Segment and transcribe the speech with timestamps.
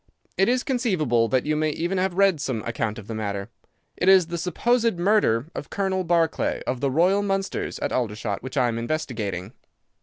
[0.35, 3.49] It is conceivable that you may even have read some account of the matter.
[3.95, 8.57] It is the supposed murder of Colonel Barclay, of the Royal Mallows, at Aldershot, which
[8.57, 9.53] I am investigating."